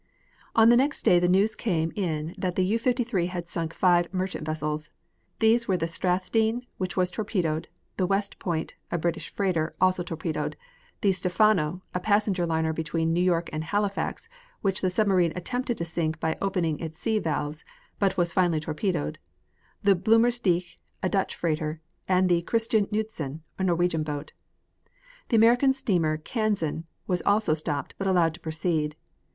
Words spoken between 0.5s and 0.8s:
On the